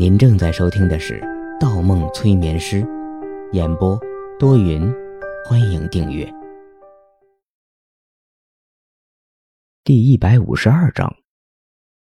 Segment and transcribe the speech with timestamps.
[0.00, 1.20] 您正在收听的是
[1.60, 2.80] 《盗梦催眠师》，
[3.52, 4.00] 演播
[4.38, 4.90] 多云，
[5.44, 6.26] 欢迎订阅。
[9.84, 11.14] 第一百五十二章，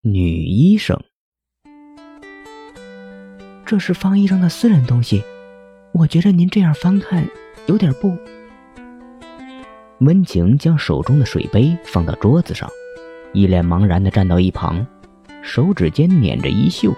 [0.03, 1.03] 女医生。
[3.67, 5.25] 这是方医生的私人东西，
[5.93, 7.29] 我觉得您这样翻看
[7.67, 8.17] 有点不。
[9.99, 12.71] 温情将手中的水杯放到桌子上，
[13.33, 14.87] 一脸茫然的站到一旁，
[15.43, 16.95] 手指间捻着衣袖，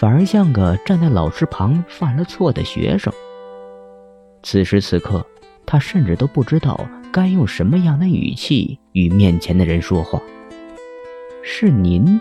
[0.00, 3.12] 反而像个站在老师旁犯了错的学生。
[4.42, 5.22] 此时此刻，
[5.66, 10.18] 他甚至都不知道该用什么样的语气与面前的人说话。
[11.42, 12.18] 是您，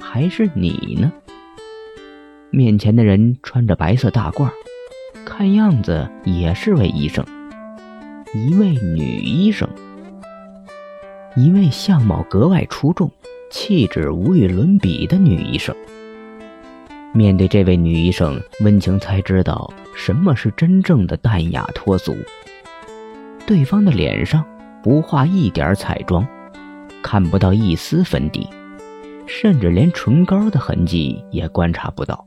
[0.00, 1.12] 还是你呢？
[2.48, 4.48] 面前的人穿着白色大褂，
[5.26, 7.22] 看样子也是位医生。
[8.34, 9.68] 一位女医生，
[11.36, 13.10] 一位相貌格外出众、
[13.50, 15.76] 气质无与伦比的女医生。
[17.18, 22.14] 面对这位女医生，温情才知道什么是真正的淡雅脱俗。
[23.44, 24.44] 对方的脸上
[24.84, 26.24] 不画一点彩妆，
[27.02, 28.48] 看不到一丝粉底，
[29.26, 32.24] 甚至连唇膏的痕迹也观察不到。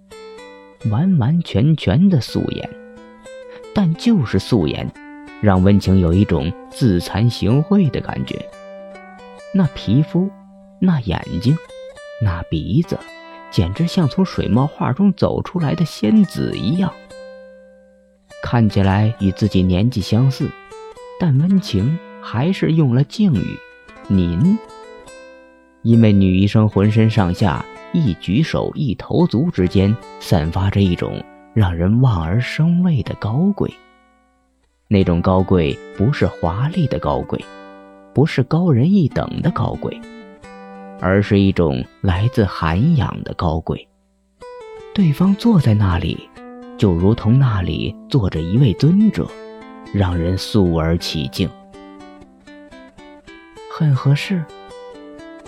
[0.89, 2.69] 完完全全的素颜，
[3.73, 4.91] 但就是素颜，
[5.39, 8.45] 让温情有一种自惭形秽的感觉。
[9.53, 10.29] 那皮肤，
[10.81, 11.55] 那眼睛，
[12.21, 12.99] 那鼻子，
[13.51, 16.91] 简直像从水墨画中走出来的仙子一样。
[18.41, 20.49] 看起来与自己年纪相似，
[21.19, 23.59] 但温情还是用了敬语
[24.09, 24.57] “您”，
[25.83, 27.63] 因为女医生浑身上下。
[27.93, 31.21] 一举手一投足之间，散发着一种
[31.53, 33.69] 让人望而生畏的高贵。
[34.87, 37.37] 那种高贵不是华丽的高贵，
[38.13, 39.99] 不是高人一等的高贵，
[41.01, 43.87] 而是一种来自涵养的高贵。
[44.93, 46.29] 对方坐在那里，
[46.77, 49.27] 就如同那里坐着一位尊者，
[49.93, 51.49] 让人肃而起敬。
[53.73, 54.43] 很合适，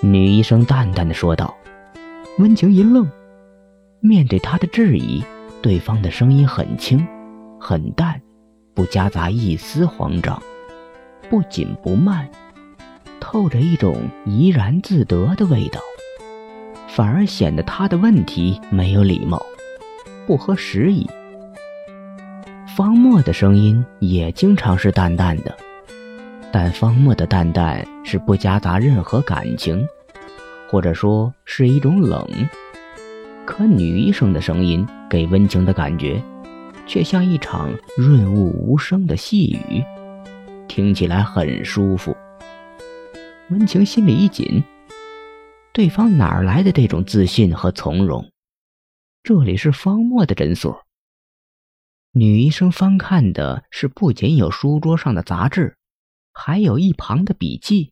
[0.02, 1.56] 女医生淡淡的说道。
[2.40, 3.08] 温情一愣，
[4.00, 5.24] 面对他的质疑，
[5.62, 7.06] 对方的声音很轻，
[7.60, 8.20] 很淡，
[8.74, 10.42] 不夹杂一丝慌张，
[11.30, 12.28] 不紧不慢，
[13.34, 15.80] 透着一种怡然自得的味道，
[16.88, 19.44] 反而显得他的问题没有礼貌，
[20.28, 21.10] 不合时宜。
[22.78, 25.58] 方墨的声音也经常是淡淡的，
[26.52, 29.84] 但方墨的淡淡是不夹杂任何感情。
[30.70, 32.28] 或者说是一种冷，
[33.46, 36.22] 可女医生的声音给温情的感觉，
[36.86, 39.84] 却像一场润物无声的细雨，
[40.68, 42.16] 听起来很舒服。
[43.50, 44.64] 温情心里一紧，
[45.74, 48.32] 对方哪来的这种自信和从容？
[49.22, 50.86] 这里是方墨的诊所。
[52.14, 55.78] 女医生翻看的是不仅有书桌上的杂志，
[56.32, 57.92] 还有一旁的笔记，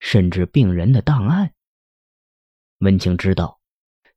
[0.00, 1.52] 甚至病人的档案。
[2.78, 3.60] 温情知道，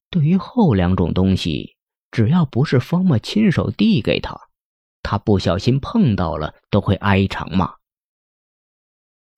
[0.10, 1.76] 对于后两种东西，
[2.12, 4.40] 只要不是方墨亲手递给他，
[5.04, 7.81] 他不小心碰到了都会挨一场骂。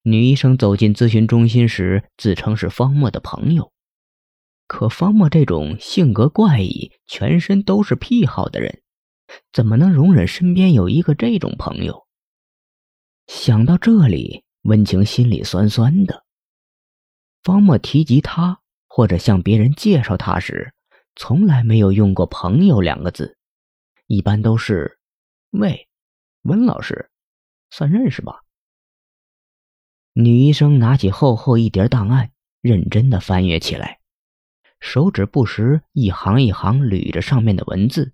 [0.03, 3.73] 女医生走进咨询中心时，自称是方墨的朋友，
[4.67, 8.81] 可方墨这种性格怪异、全身都是癖好的人，
[9.51, 12.05] 怎么能容忍身边有一个这种朋友？
[13.27, 16.23] 想到这里，温情心里酸酸的。
[17.41, 18.59] 方墨提及他。
[18.95, 20.71] 或者向别人介绍他时，
[21.15, 23.39] 从来没有用过“朋友”两个字，
[24.05, 24.99] 一般都是
[25.49, 25.89] “喂，
[26.43, 27.09] 温老师，
[27.71, 28.43] 算认识吧。”
[30.15, 32.29] 女医生拿起厚厚一叠档案，
[32.61, 33.97] 认真的翻阅起来，
[34.79, 38.11] 手指不时一行一行捋着上面的文字，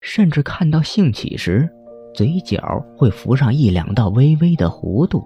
[0.00, 1.70] 甚至看到兴起时，
[2.12, 5.24] 嘴角会浮上一两道微微的弧度，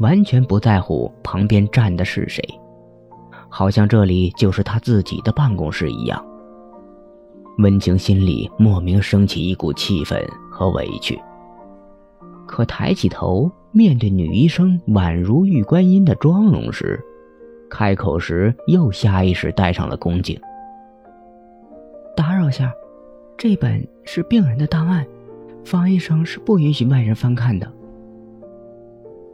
[0.00, 2.42] 完全不在乎旁边站的是谁。
[3.48, 6.20] 好像这里就是他自己的办公室一样。
[7.58, 10.20] 温情心里莫名升起一股气愤
[10.50, 11.16] 和委屈，
[12.48, 17.00] 可抬起头面对女医生宛如玉观音的妆容时，
[17.70, 20.38] 开口时又下意识带上了恭敬。
[22.14, 22.70] 打扰下，
[23.38, 25.06] 这本是病人的档案，
[25.64, 27.66] 方医生是不允许外人翻看的。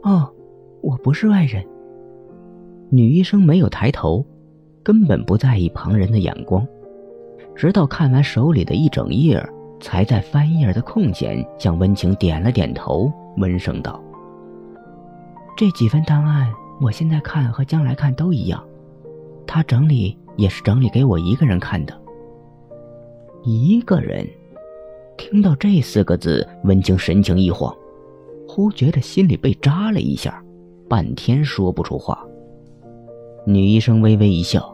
[0.03, 0.33] 哦，
[0.81, 1.61] 我不是外人。
[2.89, 4.25] 女医生没有抬头，
[4.81, 6.65] 根本不在意旁人的眼光，
[7.53, 9.45] 直到看完手里的一整页，
[9.81, 14.01] 才在翻页的空闲向温情点了点头，温声道
[15.59, 18.63] ：“这几份档案，我现在看和将来看都一样，
[19.45, 21.93] 他整理也是整理给我一个人看的，
[23.43, 24.25] 一个人。
[25.17, 27.75] 听到这四个字，温情神情一晃，
[28.47, 30.41] 忽觉得心里被扎了一下，
[30.87, 32.25] 半天说不出话。
[33.45, 34.73] 女医生微微一笑：“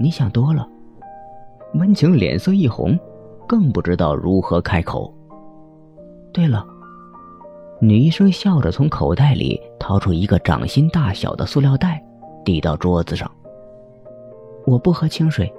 [0.00, 0.66] 你想多了。”
[1.76, 2.98] 温情脸色一红，
[3.46, 5.12] 更不知道如何开口。
[6.32, 6.66] 对了，
[7.82, 12.02] 女医生笑着从口袋里掏出一个掌心大小的塑料袋，
[12.44, 13.30] 递到桌子上。
[14.66, 15.50] 我不喝清水，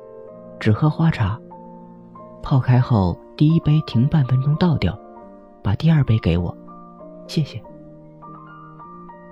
[0.59, 1.39] 只喝花茶。
[2.43, 4.95] 泡开后，第一杯停半分钟倒掉，
[5.63, 6.55] 把第二杯给我，
[7.27, 7.59] 谢谢。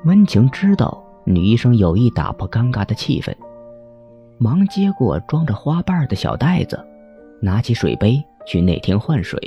[0.06, 3.31] 温情知道女医生有意打破尴尬的气氛，
[4.39, 6.83] 忙接过装着花瓣的小袋子，
[7.39, 9.39] 拿起水杯去内厅换水。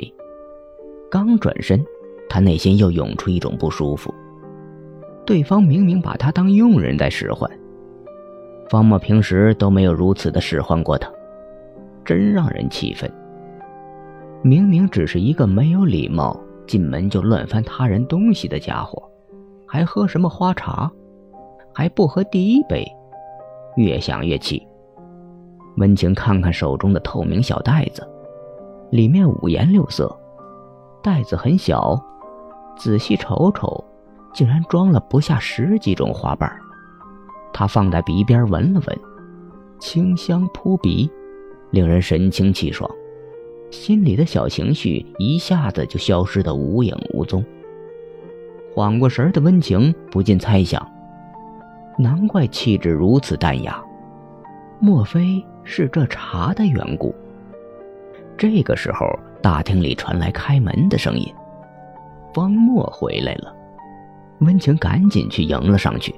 [1.11, 1.85] 刚转身，
[2.33, 4.13] 他内心又涌出一种不舒服。
[5.27, 7.51] 对方明明把他当佣人在使唤，
[8.71, 11.13] 方墨平时都没有如此的使唤过他，
[12.07, 13.13] 真让人气愤。
[14.41, 16.35] 明明只是一个没有礼貌、
[16.67, 19.03] 进门就乱翻他人东西的家伙，
[19.67, 20.91] 还喝什么花茶？
[21.75, 22.83] 还不喝第一杯？
[23.77, 24.67] 越想越气。
[25.77, 28.03] 温情看看手中的透明小袋子，
[28.91, 30.19] 里面五颜六色，
[31.03, 32.03] 袋子很小，
[32.77, 33.85] 仔细瞅瞅，
[34.33, 36.51] 竟然装了不下十几种花瓣。
[37.53, 39.01] 他放在鼻边闻了闻，
[39.79, 41.11] 清香扑鼻，
[41.71, 42.91] 令人神清气爽。
[43.71, 47.45] 心里的小情绪一下子就消失得无影无踪。
[48.75, 50.87] 缓过神的温情不禁猜想：
[51.99, 53.83] 难怪气质如此淡雅，
[54.81, 57.15] 莫非是这茶的缘故？
[58.37, 59.07] 这个时候，
[59.43, 61.33] 大厅里传来开门的声音，
[62.35, 63.55] 方墨回来了。
[64.41, 66.15] 温情赶紧去迎了上去。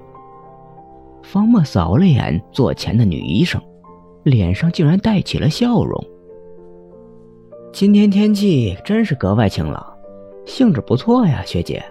[1.23, 3.61] 方墨扫了眼座前的女医生，
[4.23, 6.05] 脸上竟然带起了笑容。
[7.73, 9.85] 今天天气真是格外晴朗，
[10.47, 11.83] 兴致不错呀，学姐。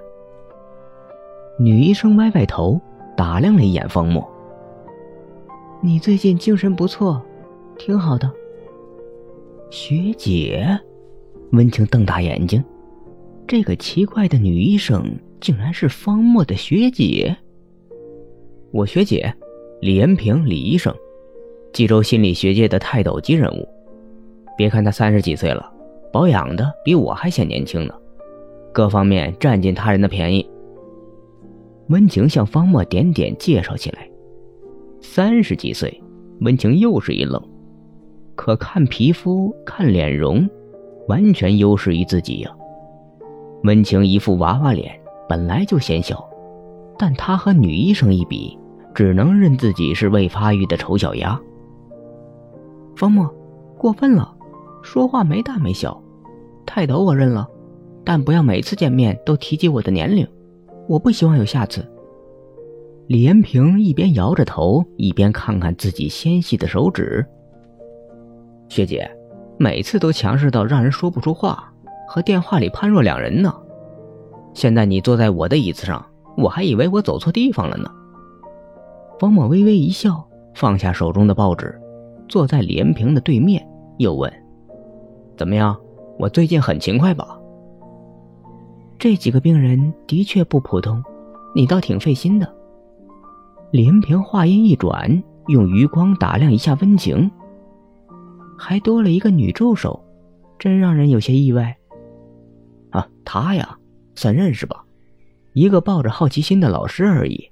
[1.59, 2.79] 女医生歪歪头，
[3.17, 4.27] 打量了一眼方墨。
[5.81, 7.21] 你最近精神不错，
[7.77, 8.31] 挺好的。
[9.69, 10.79] 学姐，
[11.51, 12.63] 温情瞪大眼睛，
[13.47, 15.03] 这个奇怪的女医生
[15.39, 17.35] 竟然是方墨的学姐。
[18.71, 19.33] 我学姐，
[19.81, 20.93] 李延平，李医生，
[21.71, 23.67] 冀州心理学界的泰斗级人物。
[24.57, 25.71] 别看他三十几岁了。
[26.11, 27.93] 保养的比我还显年轻呢，
[28.71, 30.47] 各方面占尽他人的便宜。
[31.89, 34.07] 温情向方墨点点介绍起来。
[35.01, 36.01] 三十几岁，
[36.41, 37.41] 温情又是一愣，
[38.35, 40.47] 可看皮肤、看脸容，
[41.07, 42.55] 完全优势于自己呀。
[43.63, 44.93] 温情一副娃娃脸，
[45.27, 46.27] 本来就显小，
[46.97, 48.57] 但她和女医生一比，
[48.93, 51.39] 只能认自己是未发育的丑小鸭。
[52.95, 53.27] 方墨，
[53.77, 54.35] 过分了，
[54.81, 55.99] 说话没大没小。
[56.65, 57.47] 泰斗我认了，
[58.03, 60.27] 但不要每次见面都提及我的年龄，
[60.87, 61.85] 我不希望有下次。
[63.07, 67.25] 李延平一边摇着头，一边看看自己纤细的手指。
[68.69, 69.09] 学姐，
[69.57, 71.72] 每次都强势到让人说不出话，
[72.13, 73.51] 和电话里判若两人呢。
[74.53, 76.05] 现在你坐在我的椅子上，
[76.37, 77.89] 我还以为我走错地方了呢。
[79.19, 80.23] 方墨微微一笑，
[80.53, 81.75] 放下手中的报纸，
[82.27, 83.67] 坐在李延平的对面，
[83.97, 84.31] 又问
[85.35, 85.75] ：“怎么样？”
[86.19, 87.35] 我最近很勤快吧？
[88.99, 91.03] 这几个病人的确不普通，
[91.55, 92.47] 你倒挺费心的。
[93.71, 97.31] 林平话音一转，用余光打量一下温情，
[98.55, 99.99] 还多了一个女助手，
[100.59, 101.75] 真让人有些意外。
[103.23, 103.77] 他呀，
[104.15, 104.83] 算认识吧，
[105.53, 107.49] 一个抱着好奇心的老师而已。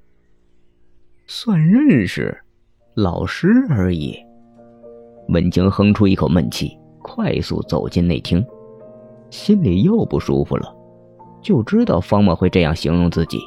[1.27, 2.37] 算认识，
[2.95, 4.17] 老师而已。
[5.29, 6.77] 文清哼出一口闷气。
[7.03, 8.45] 快速走进内厅，
[9.31, 10.71] 心里又不舒服了，
[11.41, 13.39] 就知道方墨会这样形容自己。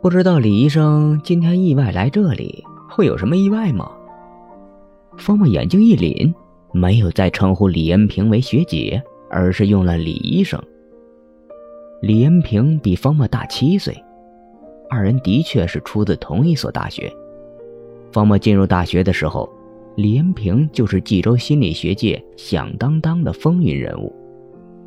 [0.00, 3.92] 不知道李医生今天意外来这里，会有什么意外吗？
[5.18, 6.32] 方墨眼睛一凛，
[6.72, 9.04] 没有再称呼李延平为学姐，
[9.34, 10.62] 而是用了李医生。
[12.00, 13.92] 李延平比方墨大七岁，
[14.88, 17.12] 二人的确是出自同一所大学。
[18.12, 19.50] 方墨进入大学的时候。
[19.96, 24.12] 李延平就是冀州心理学界响当当的风云人物，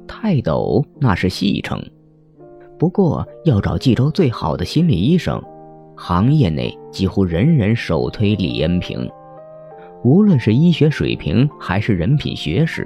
[0.06, 1.82] 泰斗那是戏称。
[2.78, 5.42] 不过要找冀州最好的心理医生，
[5.96, 9.10] 行业内几乎人人首推李延平。
[10.04, 12.86] 无论是医学水平还是人品学识，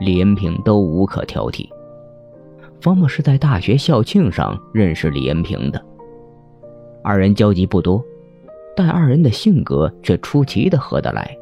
[0.00, 1.68] 李延平都无可挑剔。
[2.80, 5.80] 方墨是在大学校庆上认识李延平的，
[7.02, 8.02] 二人交集不多，
[8.76, 11.36] 但二人的性格却出奇的合得来。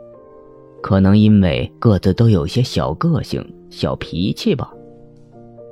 [0.82, 4.70] 可能因为各自都有些小个性、小脾气吧，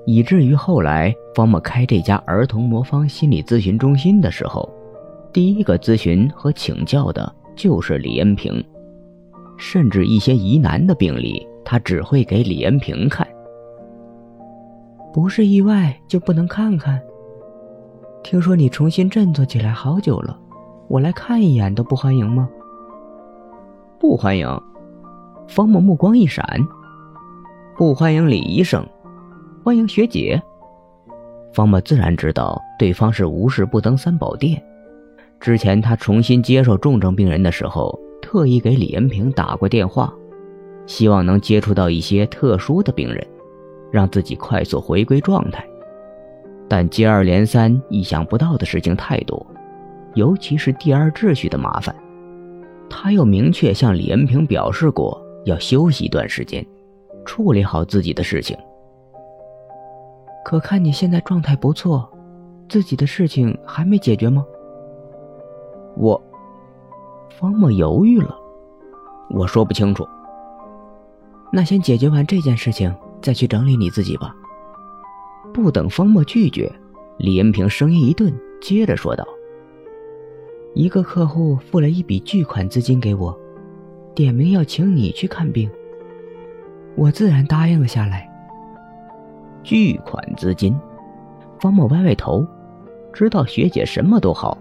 [0.07, 4.69] 以至于后来方默开这家儿童魔方心理咨询中心的时候，
[5.33, 8.65] 第一个咨询和请教的就是李恩平，
[9.59, 13.29] 甚至一些疑难的病例，他只会给李延平看。
[15.13, 16.99] 不是意外就不能看看？
[18.23, 20.35] 听说你重新振作起来好久了，
[20.89, 22.49] 我来看一眼都不欢迎吗？
[23.99, 24.49] 不欢迎。
[25.47, 26.43] 方默目光一闪，
[27.77, 28.83] 不欢迎李医生，
[29.63, 30.41] 欢迎学姐。
[31.53, 34.63] 方默自然知道对方是无事不登三宝殿。
[35.39, 40.11] 之前他重新接受重症病人的时候，特意给李延平打过电话，
[40.89, 43.25] 希望能接触到一些特殊的病人，
[43.93, 45.65] 让自己快速回归状态。
[46.67, 49.47] 但接二连三、意想不到的事情太多，
[50.15, 51.95] 尤其是第二秩序的麻烦，
[52.91, 55.23] 他又明确向李恩平表示过。
[55.45, 56.67] 要休息一段时间，
[57.25, 58.55] 处理好自己的事情。
[60.45, 62.07] 可看你现在状态不错，
[62.69, 64.45] 自己的事情还没解决吗？
[65.97, 66.21] 我，
[67.39, 68.37] 方墨犹豫了，
[69.31, 70.07] 我说不清楚。
[71.51, 74.35] 那先解决完这件事情，再去整理你自己吧。
[75.53, 76.71] 不等方墨拒绝，
[77.19, 79.27] 李延平声音一顿，接着说道
[80.75, 83.37] ：“一个客户付了一笔巨款资金给我。”
[84.15, 85.71] 点名要请你去看病，
[86.97, 88.29] 我自然答应了下来。
[89.63, 90.77] 巨款资金，
[91.61, 92.45] 方墨歪歪头，
[93.13, 94.59] 知道学姐什么都好，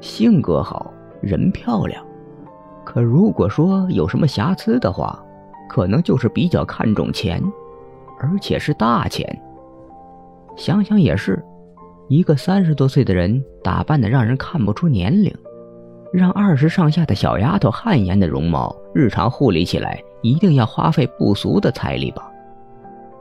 [0.00, 2.04] 性格好，人漂亮，
[2.84, 5.20] 可如果说有什么瑕疵的话，
[5.68, 7.42] 可能就是比较看重钱，
[8.18, 9.42] 而且是大钱。
[10.56, 11.40] 想想也是，
[12.08, 15.32] 一个三十多岁的人打扮的让人看不出年龄。
[16.10, 22.32] 让二十上下的小丫头汗颜的容貌，日常护理起来一定要花费不俗的财力吧？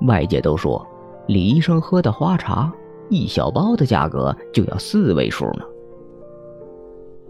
[0.03, 0.87] 外界都说，
[1.27, 2.71] 李医生喝的花茶
[3.09, 5.65] 一小包的价格就要四位数呢。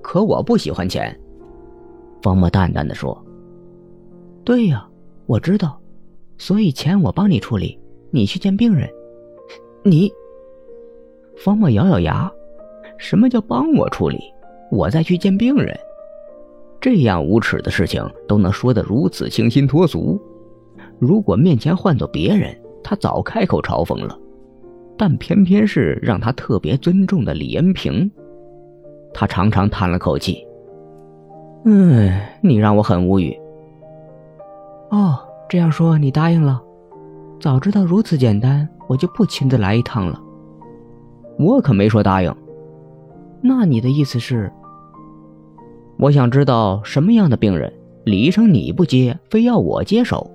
[0.04, 1.20] 可我不喜欢钱，
[2.22, 3.20] 方默淡淡的说
[4.46, 4.87] ：“对呀，
[5.28, 5.80] 我知道，
[6.38, 7.78] 所以钱我帮你处理，
[8.10, 8.90] 你去见病人。
[9.84, 10.12] 你，
[11.38, 12.32] 方默咬咬牙，
[12.98, 14.18] 什么叫帮我处理？”
[14.70, 15.74] 我再去见病人，
[16.82, 20.20] 这样无耻的事情都能说得如此清新脱俗。
[21.00, 22.54] 如果面前换做别人，
[22.84, 24.20] 他早开口嘲讽了。
[24.98, 28.12] 但偏偏是让他特别尊重的李延平，
[29.14, 30.46] 他长长叹了口气
[31.64, 33.34] ：“嗯，你让我很无语。”
[35.50, 36.62] 这样说你答应了？
[37.40, 40.22] 早知道如此简单，我就不亲自来一趟了。
[41.40, 42.36] 我可没说答应。
[43.42, 44.52] 那你的意思是？
[46.00, 47.72] 我想知道什么样的病人，
[48.04, 50.30] 李医生你不接，非要我接手。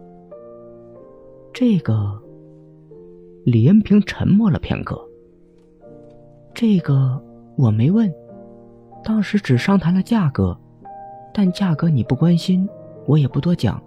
[1.53, 2.19] 这个，
[3.45, 4.99] 李恩平沉默了片刻。
[6.55, 7.21] 这个
[7.57, 8.13] 我没问，
[9.05, 10.57] 当时只商谈了价格，
[11.35, 12.69] 但价格你不关心，
[13.07, 13.83] 我也不多讲。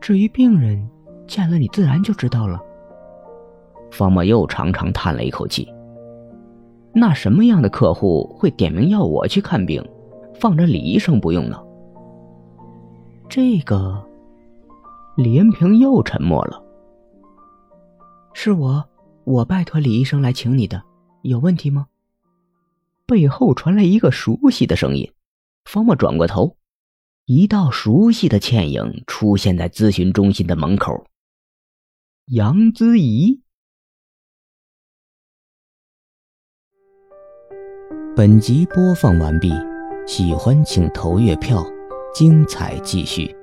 [0.00, 0.88] 至于病人，
[1.26, 2.60] 见了你自然就知道了。
[3.90, 5.66] 方默又长长叹了一口气。
[6.92, 9.84] 那什么样的客户会点名要我去看病？
[10.34, 11.60] 放着李医生不用呢。
[13.28, 14.04] 这个，
[15.16, 16.62] 李延平又沉默了。
[18.32, 18.84] 是我，
[19.24, 20.82] 我拜托李医生来请你的，
[21.22, 21.86] 有问题吗？
[23.06, 25.10] 背后传来一个熟悉的声音。
[25.64, 26.56] 方墨转过头，
[27.30, 31.04] 一道熟悉的倩影出现在咨询中心的门口。
[32.28, 33.42] 杨姿怡。
[38.16, 39.52] 本集播放完毕。
[40.06, 41.62] 喜欢请投月票，
[42.14, 43.37] 精彩继续。